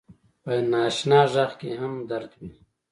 په 0.43 0.51
ناآشنا 0.71 1.21
غږ 1.33 1.51
کې 1.59 1.69
هم 1.81 1.93
درد 2.09 2.31
وي 2.39 2.51